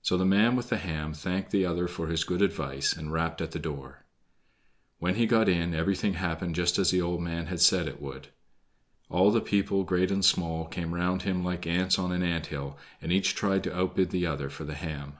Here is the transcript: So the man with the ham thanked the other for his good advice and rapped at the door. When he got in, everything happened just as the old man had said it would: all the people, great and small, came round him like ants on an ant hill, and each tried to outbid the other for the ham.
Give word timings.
So 0.00 0.16
the 0.16 0.24
man 0.24 0.56
with 0.56 0.70
the 0.70 0.78
ham 0.78 1.12
thanked 1.12 1.50
the 1.50 1.66
other 1.66 1.86
for 1.86 2.06
his 2.06 2.24
good 2.24 2.40
advice 2.40 2.94
and 2.96 3.12
rapped 3.12 3.42
at 3.42 3.50
the 3.50 3.58
door. 3.58 4.06
When 4.98 5.16
he 5.16 5.26
got 5.26 5.46
in, 5.46 5.74
everything 5.74 6.14
happened 6.14 6.54
just 6.54 6.78
as 6.78 6.90
the 6.90 7.02
old 7.02 7.20
man 7.20 7.48
had 7.48 7.60
said 7.60 7.86
it 7.86 8.00
would: 8.00 8.28
all 9.10 9.30
the 9.30 9.42
people, 9.42 9.84
great 9.84 10.10
and 10.10 10.24
small, 10.24 10.64
came 10.64 10.94
round 10.94 11.24
him 11.24 11.44
like 11.44 11.66
ants 11.66 11.98
on 11.98 12.12
an 12.12 12.22
ant 12.22 12.46
hill, 12.46 12.78
and 13.02 13.12
each 13.12 13.34
tried 13.34 13.62
to 13.64 13.76
outbid 13.76 14.08
the 14.08 14.24
other 14.24 14.48
for 14.48 14.64
the 14.64 14.72
ham. 14.72 15.18